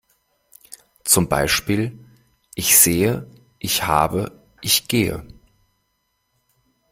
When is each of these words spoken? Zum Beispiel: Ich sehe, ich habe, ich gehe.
Zum 1.03 1.29
Beispiel: 1.29 1.95
Ich 2.55 2.75
sehe, 2.79 3.29
ich 3.59 3.83
habe, 3.83 4.31
ich 4.61 4.87
gehe. 4.87 5.27